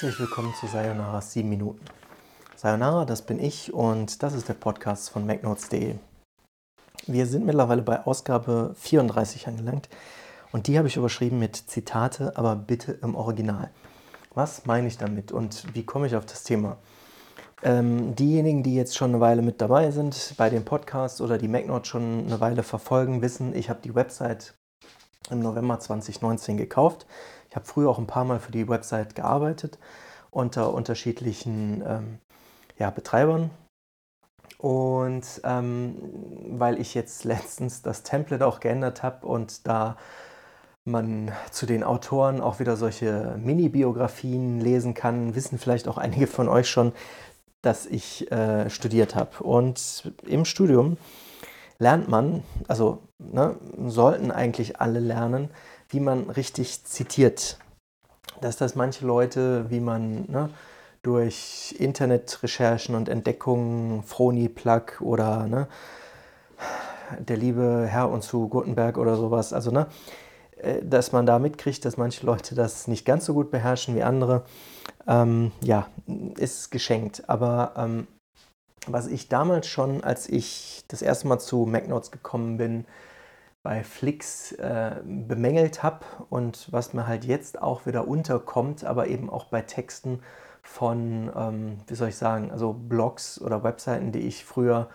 [0.00, 1.84] Herzlich willkommen zu Sayonara 7 Minuten.
[2.56, 5.96] Sayonara, das bin ich und das ist der Podcast von MacNotes.de.
[7.06, 9.90] Wir sind mittlerweile bei Ausgabe 34 angelangt
[10.52, 13.68] und die habe ich überschrieben mit Zitate, aber bitte im Original.
[14.32, 16.78] Was meine ich damit und wie komme ich auf das Thema?
[17.62, 21.48] Ähm, diejenigen, die jetzt schon eine Weile mit dabei sind bei dem Podcast oder die
[21.48, 24.54] MacNote schon eine Weile verfolgen, wissen, ich habe die Website
[25.30, 27.06] im November 2019 gekauft.
[27.50, 29.78] Ich habe früher auch ein paar Mal für die Website gearbeitet
[30.30, 32.18] unter unterschiedlichen ähm,
[32.78, 33.50] ja, Betreibern.
[34.58, 35.96] Und ähm,
[36.58, 39.96] weil ich jetzt letztens das Template auch geändert habe und da
[40.84, 46.48] man zu den Autoren auch wieder solche Mini-Biografien lesen kann, wissen vielleicht auch einige von
[46.48, 46.92] euch schon,
[47.62, 49.42] dass ich äh, studiert habe.
[49.42, 50.96] Und im Studium
[51.78, 55.50] lernt man, also ne, sollten eigentlich alle lernen,
[55.90, 57.58] wie man richtig zitiert.
[58.40, 60.50] Dass das manche Leute, wie man ne,
[61.02, 65.68] durch Internetrecherchen und Entdeckungen, Froni-Plug oder ne,
[67.18, 69.86] der liebe Herr und zu Gutenberg oder sowas, also ne,
[70.58, 74.02] äh, dass man da mitkriegt, dass manche Leute das nicht ganz so gut beherrschen wie
[74.02, 74.44] andere,
[75.06, 75.88] ähm, ja,
[76.36, 77.28] ist geschenkt.
[77.28, 78.06] Aber ähm,
[78.86, 82.86] was ich damals schon, als ich das erste Mal zu MacNotes gekommen bin,
[83.62, 89.28] bei Flix äh, bemängelt habe und was mir halt jetzt auch wieder unterkommt, aber eben
[89.28, 90.20] auch bei Texten
[90.62, 94.88] von, ähm, wie soll ich sagen, also Blogs oder Webseiten, die ich früher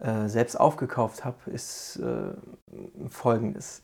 [0.00, 2.32] äh, selbst aufgekauft habe, ist äh,
[3.08, 3.82] folgendes.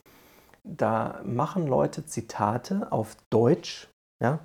[0.64, 3.88] Da machen Leute Zitate auf Deutsch,
[4.20, 4.40] ja,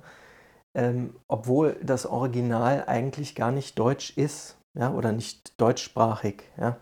[0.74, 6.44] ähm, obwohl das Original eigentlich gar nicht deutsch ist ja, oder nicht deutschsprachig.
[6.58, 6.76] Ja.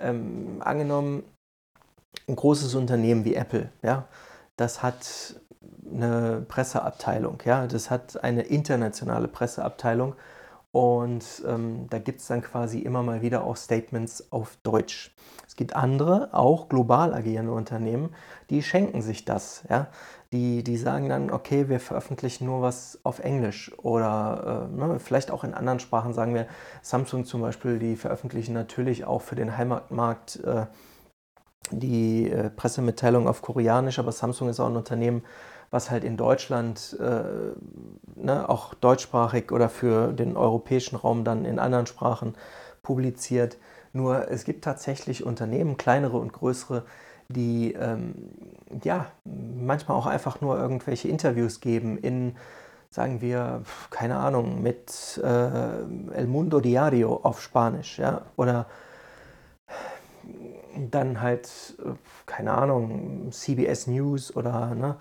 [0.00, 1.24] Ähm, angenommen,
[2.28, 4.06] ein großes Unternehmen wie Apple, ja,
[4.56, 5.40] das hat
[5.92, 10.14] eine Presseabteilung, ja, das hat eine internationale Presseabteilung
[10.72, 15.14] und ähm, da gibt es dann quasi immer mal wieder auch Statements auf Deutsch.
[15.46, 18.14] Es gibt andere, auch global agierende Unternehmen,
[18.48, 19.64] die schenken sich das.
[19.68, 19.88] Ja?
[20.32, 25.30] Die, die sagen dann, okay, wir veröffentlichen nur was auf Englisch oder äh, ne, vielleicht
[25.30, 26.46] auch in anderen Sprachen, sagen wir,
[26.80, 30.64] Samsung zum Beispiel, die veröffentlichen natürlich auch für den Heimatmarkt äh,
[31.72, 35.22] die äh, Pressemitteilung auf Koreanisch, aber Samsung ist auch ein Unternehmen,
[35.70, 37.22] was halt in Deutschland äh,
[38.14, 42.34] ne, auch deutschsprachig oder für den europäischen Raum dann in anderen Sprachen
[42.82, 43.56] publiziert.
[43.94, 46.84] Nur es gibt tatsächlich Unternehmen, kleinere und größere,
[47.28, 48.14] die ähm,
[48.84, 52.36] ja manchmal auch einfach nur irgendwelche Interviews geben in,
[52.90, 58.66] sagen wir, keine Ahnung, mit äh, El Mundo Diario auf Spanisch, ja, oder
[60.90, 61.90] dann halt, äh,
[62.26, 64.96] keine Ahnung, CBS News oder ne,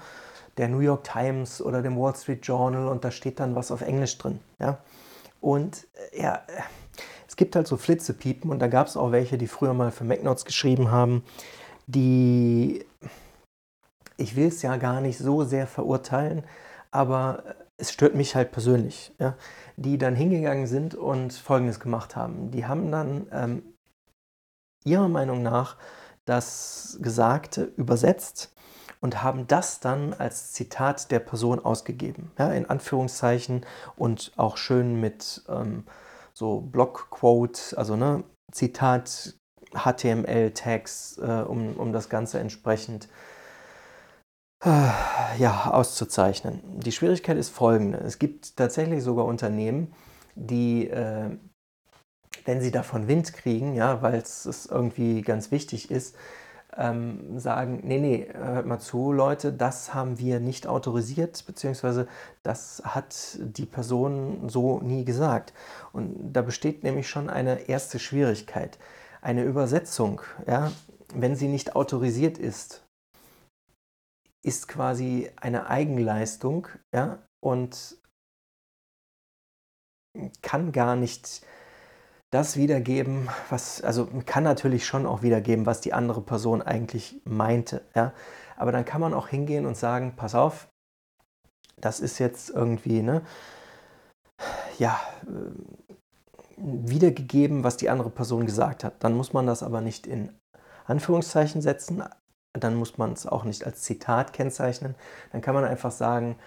[0.57, 3.81] der New York Times oder dem Wall Street Journal und da steht dann was auf
[3.81, 4.39] Englisch drin.
[4.59, 4.79] Ja?
[5.39, 6.41] Und äh, ja,
[7.27, 10.03] es gibt halt so Flitzepiepen und da gab es auch welche, die früher mal für
[10.03, 11.23] MacNotes geschrieben haben,
[11.87, 12.85] die,
[14.17, 16.43] ich will es ja gar nicht so sehr verurteilen,
[16.91, 17.43] aber
[17.77, 19.35] es stört mich halt persönlich, ja?
[19.75, 22.51] die dann hingegangen sind und Folgendes gemacht haben.
[22.51, 23.63] Die haben dann ähm,
[24.83, 25.77] ihrer Meinung nach
[26.25, 28.53] das Gesagte übersetzt
[29.01, 33.65] und haben das dann als Zitat der Person ausgegeben, ja, in Anführungszeichen
[33.95, 35.85] und auch schön mit ähm,
[36.33, 39.35] so Blockquote, also ne, Zitat
[39.73, 43.07] HTML-Tags, äh, um, um das Ganze entsprechend
[44.63, 44.89] äh,
[45.37, 46.61] ja, auszuzeichnen.
[46.79, 47.99] Die Schwierigkeit ist folgende.
[47.99, 49.93] Es gibt tatsächlich sogar Unternehmen,
[50.35, 51.37] die äh,
[52.45, 56.15] wenn sie davon Wind kriegen, ja, weil es irgendwie ganz wichtig ist,
[56.77, 62.07] ähm, sagen, nee, nee, hört mal zu, Leute, das haben wir nicht autorisiert, beziehungsweise
[62.43, 65.53] das hat die Person so nie gesagt.
[65.91, 68.79] Und da besteht nämlich schon eine erste Schwierigkeit.
[69.21, 70.71] Eine Übersetzung, ja,
[71.13, 72.85] wenn sie nicht autorisiert ist,
[74.43, 77.97] ist quasi eine Eigenleistung, ja, und
[80.41, 81.45] kann gar nicht
[82.31, 87.83] das wiedergeben, was, also kann natürlich schon auch wiedergeben, was die andere Person eigentlich meinte,
[87.93, 88.13] ja.
[88.57, 90.69] Aber dann kann man auch hingehen und sagen, pass auf,
[91.77, 93.21] das ist jetzt irgendwie, ne,
[94.77, 95.51] ja, äh,
[96.57, 99.03] wiedergegeben, was die andere Person gesagt hat.
[99.03, 100.31] Dann muss man das aber nicht in
[100.85, 102.03] Anführungszeichen setzen,
[102.53, 104.95] dann muss man es auch nicht als Zitat kennzeichnen.
[105.31, 106.37] Dann kann man einfach sagen,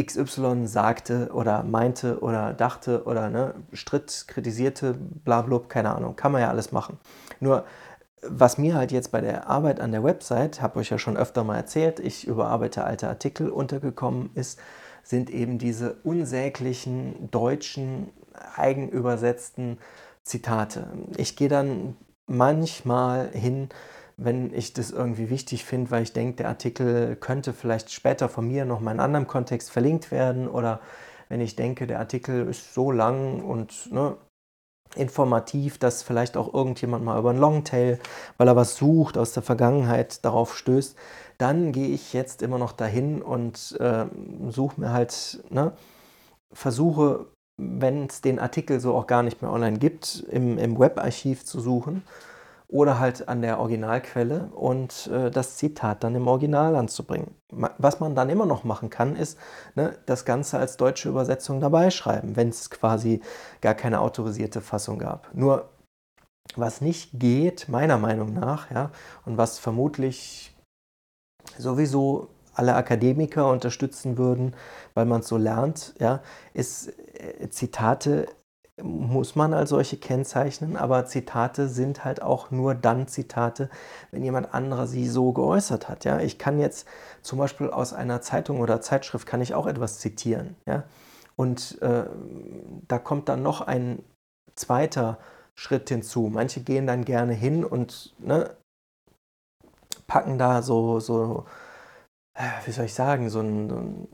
[0.00, 6.32] XY sagte oder meinte oder dachte oder ne, stritt, kritisierte, bla, bla, keine Ahnung, kann
[6.32, 6.98] man ja alles machen.
[7.40, 7.64] Nur
[8.22, 11.44] was mir halt jetzt bei der Arbeit an der Website, habe ich ja schon öfter
[11.44, 14.58] mal erzählt, ich überarbeite alte Artikel, untergekommen ist,
[15.02, 18.10] sind eben diese unsäglichen deutschen
[18.56, 19.78] eigenübersetzten
[20.22, 20.88] Zitate.
[21.16, 21.96] Ich gehe dann
[22.26, 23.68] manchmal hin,
[24.16, 28.48] wenn ich das irgendwie wichtig finde, weil ich denke, der Artikel könnte vielleicht später von
[28.48, 30.80] mir noch mal in anderem Kontext verlinkt werden oder
[31.28, 34.16] wenn ich denke, der Artikel ist so lang und ne,
[34.94, 37.98] informativ, dass vielleicht auch irgendjemand mal über einen Longtail,
[38.38, 40.96] weil er was sucht aus der Vergangenheit, darauf stößt,
[41.36, 44.06] dann gehe ich jetzt immer noch dahin und äh,
[44.48, 45.72] suche mir halt, ne,
[46.52, 47.26] versuche,
[47.60, 51.60] wenn es den Artikel so auch gar nicht mehr online gibt, im, im Webarchiv zu
[51.60, 52.02] suchen
[52.68, 57.34] oder halt an der Originalquelle und äh, das Zitat dann im Original anzubringen.
[57.78, 59.38] Was man dann immer noch machen kann, ist
[59.76, 63.20] ne, das Ganze als deutsche Übersetzung dabei schreiben, wenn es quasi
[63.60, 65.32] gar keine autorisierte Fassung gab.
[65.32, 65.68] Nur
[66.56, 68.90] was nicht geht, meiner Meinung nach, ja,
[69.24, 70.56] und was vermutlich
[71.58, 74.54] sowieso alle Akademiker unterstützen würden,
[74.94, 76.20] weil man es so lernt, ja,
[76.54, 76.88] ist
[77.18, 78.26] äh, Zitate
[78.82, 83.70] muss man als solche kennzeichnen, aber Zitate sind halt auch nur dann Zitate,
[84.10, 86.04] wenn jemand anderer sie so geäußert hat.
[86.04, 86.20] Ja?
[86.20, 86.86] Ich kann jetzt
[87.22, 90.56] zum Beispiel aus einer Zeitung oder Zeitschrift kann ich auch etwas zitieren.
[90.66, 90.84] Ja?
[91.36, 92.04] Und äh,
[92.86, 94.02] da kommt dann noch ein
[94.54, 95.18] zweiter
[95.54, 96.30] Schritt hinzu.
[96.32, 98.50] Manche gehen dann gerne hin und ne,
[100.06, 101.46] packen da so, so
[102.64, 104.08] wie soll ich sagen, so, ein, so ein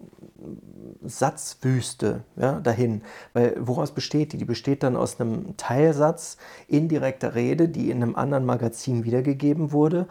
[1.04, 3.02] Satzwüste ja, dahin.
[3.32, 4.38] Weil woraus besteht die?
[4.38, 6.36] Die besteht dann aus einem Teilsatz
[6.68, 10.06] indirekter Rede, die in einem anderen Magazin wiedergegeben wurde,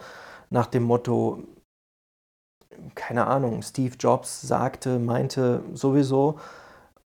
[0.50, 1.44] nach dem Motto,
[2.96, 6.38] keine Ahnung, Steve Jobs sagte, meinte sowieso,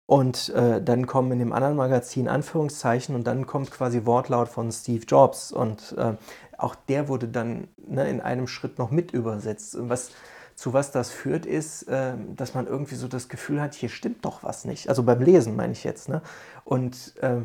[0.06, 4.70] und äh, dann kommen in dem anderen Magazin Anführungszeichen und dann kommt quasi Wortlaut von
[4.70, 6.14] Steve Jobs und äh,
[6.56, 9.76] auch der wurde dann ne, in einem Schritt noch mit übersetzt.
[9.81, 10.12] Was,
[10.56, 14.25] zu was das führt, ist, äh, dass man irgendwie so das Gefühl hat, hier stimmt
[14.25, 14.88] doch was nicht.
[14.88, 16.08] Also beim Lesen meine ich jetzt.
[16.08, 16.23] Ne?
[16.64, 17.43] Und äh,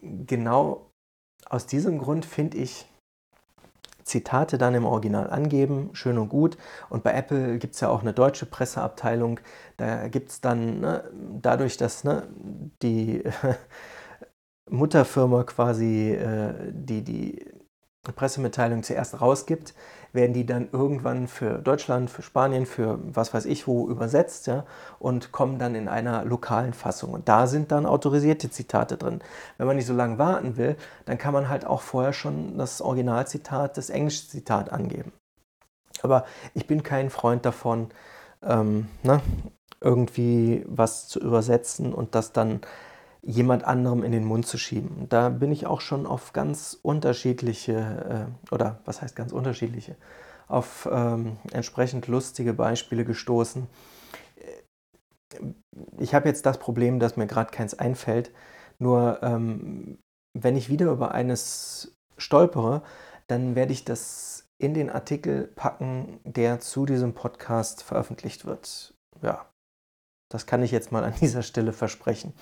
[0.00, 0.90] genau
[1.48, 2.88] aus diesem Grund finde ich,
[4.04, 6.56] Zitate dann im Original angeben, schön und gut.
[6.88, 9.38] Und bei Apple gibt es ja auch eine deutsche Presseabteilung.
[9.76, 11.04] Da gibt es dann, ne,
[11.40, 12.26] dadurch, dass ne,
[12.82, 13.22] die
[14.70, 17.46] Mutterfirma quasi äh, die, die
[18.10, 19.74] Pressemitteilung zuerst rausgibt,
[20.12, 24.64] werden die dann irgendwann für Deutschland, für Spanien, für was weiß ich wo übersetzt ja,
[24.98, 27.12] und kommen dann in einer lokalen Fassung.
[27.12, 29.20] Und da sind dann autorisierte Zitate drin.
[29.56, 32.82] Wenn man nicht so lange warten will, dann kann man halt auch vorher schon das
[32.82, 35.12] Originalzitat, das englische Zitat angeben.
[36.02, 36.24] Aber
[36.54, 37.90] ich bin kein Freund davon,
[38.42, 39.20] ähm, ne,
[39.80, 42.62] irgendwie was zu übersetzen und das dann
[43.22, 45.08] jemand anderem in den Mund zu schieben.
[45.08, 49.96] Da bin ich auch schon auf ganz unterschiedliche, äh, oder was heißt ganz unterschiedliche,
[50.48, 53.68] auf ähm, entsprechend lustige Beispiele gestoßen.
[55.98, 58.32] Ich habe jetzt das Problem, dass mir gerade keins einfällt.
[58.78, 59.98] Nur ähm,
[60.34, 62.82] wenn ich wieder über eines stolpere,
[63.28, 68.94] dann werde ich das in den Artikel packen, der zu diesem Podcast veröffentlicht wird.
[69.22, 69.46] Ja,
[70.30, 72.32] das kann ich jetzt mal an dieser Stelle versprechen.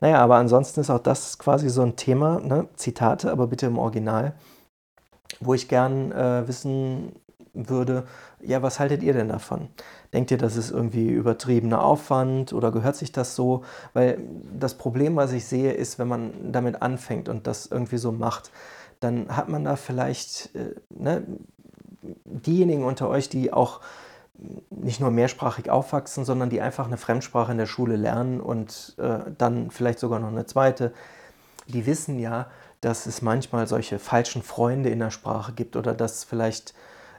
[0.00, 2.68] Naja, aber ansonsten ist auch das quasi so ein Thema, ne?
[2.76, 4.34] Zitate, aber bitte im Original,
[5.40, 7.12] wo ich gern äh, wissen
[7.56, 8.04] würde,
[8.40, 9.68] ja, was haltet ihr denn davon?
[10.12, 13.64] Denkt ihr, das ist irgendwie übertriebener Aufwand oder gehört sich das so?
[13.94, 14.18] Weil
[14.58, 18.50] das Problem, was ich sehe, ist, wenn man damit anfängt und das irgendwie so macht,
[19.00, 21.24] dann hat man da vielleicht äh, ne,
[22.24, 23.80] diejenigen unter euch, die auch
[24.86, 29.18] nicht nur mehrsprachig aufwachsen, sondern die einfach eine Fremdsprache in der Schule lernen und äh,
[29.36, 30.94] dann vielleicht sogar noch eine zweite,
[31.66, 32.48] die wissen ja,
[32.80, 36.72] dass es manchmal solche falschen Freunde in der Sprache gibt oder dass vielleicht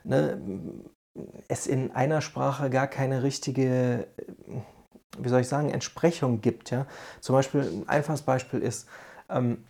[0.06, 0.42] ne,
[1.50, 4.08] es in einer Sprache gar keine richtige,
[5.18, 6.72] wie soll ich sagen, Entsprechung gibt.
[6.72, 6.86] Ja?
[7.20, 8.88] Zum Beispiel, ein einfaches Beispiel ist,
[9.30, 9.66] ähm,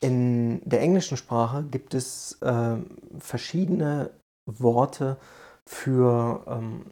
[0.00, 2.76] in der englischen Sprache gibt es äh,
[3.18, 4.10] verschiedene
[4.46, 5.16] Worte,
[5.68, 6.86] für ähm,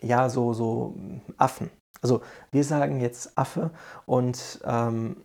[0.00, 0.94] ja, so, so
[1.36, 1.70] Affen.
[2.00, 3.70] Also wir sagen jetzt Affe
[4.06, 5.24] und, ähm,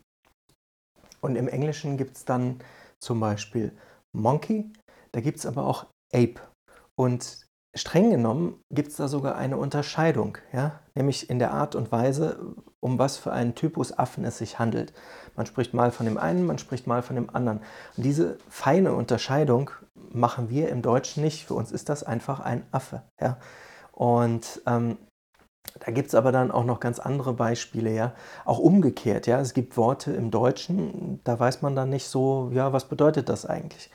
[1.22, 2.60] und im Englischen gibt es dann
[3.00, 3.72] zum Beispiel
[4.12, 4.72] Monkey,
[5.12, 6.42] da gibt es aber auch Ape.
[6.96, 10.80] Und streng genommen gibt es da sogar eine Unterscheidung, ja?
[10.96, 14.94] nämlich in der Art und Weise, um was für einen Typus Affen es sich handelt.
[15.36, 17.60] Man spricht mal von dem einen, man spricht mal von dem anderen.
[17.98, 21.46] Und diese feine Unterscheidung machen wir im Deutschen nicht.
[21.46, 23.02] Für uns ist das einfach ein Affe.
[23.20, 23.38] Ja?
[23.94, 24.98] Und ähm,
[25.80, 28.14] da gibt es aber dann auch noch ganz andere Beispiele, ja.
[28.46, 29.40] Auch umgekehrt, ja.
[29.40, 33.46] Es gibt Worte im Deutschen, da weiß man dann nicht so, ja, was bedeutet das
[33.46, 33.90] eigentlich?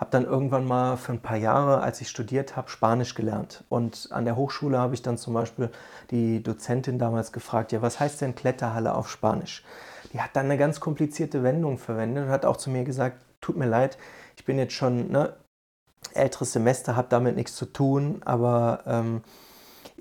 [0.00, 3.64] habe dann irgendwann mal für ein paar Jahre, als ich studiert habe, Spanisch gelernt.
[3.68, 5.70] Und an der Hochschule habe ich dann zum Beispiel
[6.10, 9.62] die Dozentin damals gefragt, ja, was heißt denn Kletterhalle auf Spanisch?
[10.14, 13.58] Die hat dann eine ganz komplizierte Wendung verwendet und hat auch zu mir gesagt, tut
[13.58, 13.98] mir leid,
[14.38, 15.34] ich bin jetzt schon ne,
[16.14, 19.22] älteres Semester, habe damit nichts zu tun, aber ähm,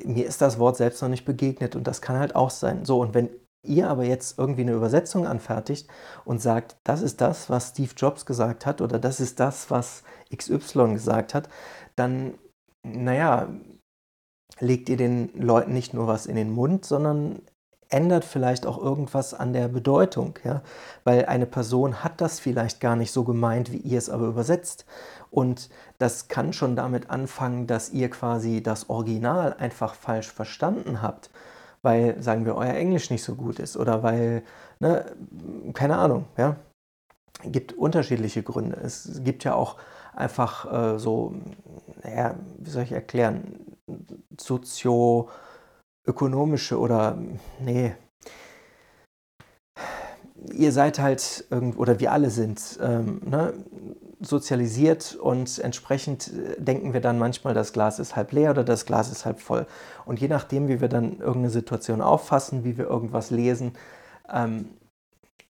[0.03, 2.85] mir ist das Wort selbst noch nicht begegnet und das kann halt auch sein.
[2.85, 3.29] So, und wenn
[3.63, 5.89] ihr aber jetzt irgendwie eine Übersetzung anfertigt
[6.25, 10.03] und sagt, das ist das, was Steve Jobs gesagt hat oder das ist das, was
[10.33, 11.49] XY gesagt hat,
[11.95, 12.35] dann,
[12.83, 13.49] naja,
[14.59, 17.41] legt ihr den Leuten nicht nur was in den Mund, sondern
[17.89, 20.61] ändert vielleicht auch irgendwas an der Bedeutung, ja?
[21.03, 24.85] weil eine Person hat das vielleicht gar nicht so gemeint, wie ihr es aber übersetzt.
[25.31, 31.29] Und das kann schon damit anfangen, dass ihr quasi das Original einfach falsch verstanden habt,
[31.81, 34.43] weil, sagen wir, euer Englisch nicht so gut ist oder weil,
[34.79, 35.05] ne,
[35.73, 36.55] keine Ahnung, ja.
[37.43, 38.75] Gibt unterschiedliche Gründe.
[38.83, 39.77] Es gibt ja auch
[40.13, 41.33] einfach äh, so,
[42.03, 43.77] naja, wie soll ich erklären,
[46.09, 47.17] sozioökonomische oder,
[47.59, 47.93] nee,
[50.53, 51.45] ihr seid halt,
[51.77, 53.53] oder wir alle sind, ähm, ne,
[54.21, 58.85] sozialisiert und entsprechend äh, denken wir dann manchmal, das Glas ist halb leer oder das
[58.85, 59.65] Glas ist halb voll.
[60.05, 63.73] Und je nachdem, wie wir dann irgendeine Situation auffassen, wie wir irgendwas lesen,
[64.29, 64.69] ähm,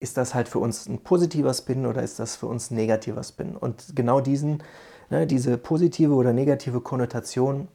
[0.00, 3.22] ist das halt für uns ein positiver Spin oder ist das für uns ein negativer
[3.22, 3.56] Spin?
[3.56, 4.62] Und genau diesen,
[5.10, 7.68] ne, diese positive oder negative Konnotation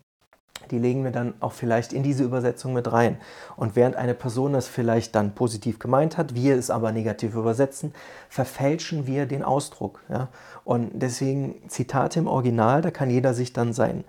[0.70, 3.18] die legen wir dann auch vielleicht in diese Übersetzung mit rein.
[3.56, 7.94] Und während eine Person das vielleicht dann positiv gemeint hat, wir es aber negativ übersetzen,
[8.30, 10.02] verfälschen wir den Ausdruck.
[10.10, 10.28] Ja?
[10.64, 14.04] Und deswegen Zitate im Original, da kann jeder sich dann sein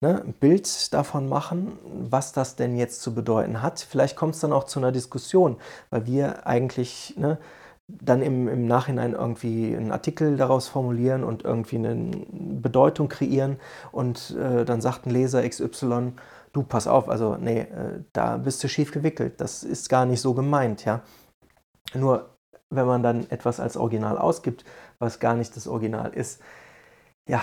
[0.00, 3.80] ne, Bild davon machen, was das denn jetzt zu bedeuten hat.
[3.80, 5.56] Vielleicht kommt es dann auch zu einer Diskussion,
[5.90, 7.38] weil wir eigentlich ne,
[7.88, 13.56] dann im, im Nachhinein irgendwie einen Artikel daraus formulieren und irgendwie eine Bedeutung kreieren
[13.92, 16.12] und äh, dann sagt ein Leser XY,
[16.52, 20.20] du pass auf, also nee, äh, da bist du schief gewickelt, das ist gar nicht
[20.20, 21.00] so gemeint, ja.
[21.94, 22.28] Nur
[22.70, 24.64] wenn man dann etwas als Original ausgibt,
[24.98, 26.42] was gar nicht das Original ist,
[27.26, 27.42] ja,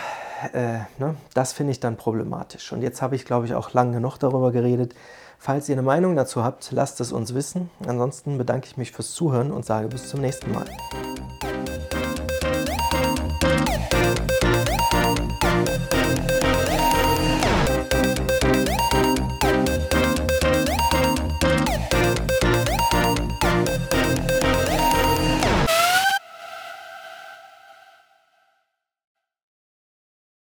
[0.53, 2.71] äh, ne, das finde ich dann problematisch.
[2.71, 4.95] Und jetzt habe ich, glaube ich, auch lange genug darüber geredet.
[5.39, 7.69] Falls ihr eine Meinung dazu habt, lasst es uns wissen.
[7.87, 10.65] Ansonsten bedanke ich mich fürs Zuhören und sage bis zum nächsten Mal.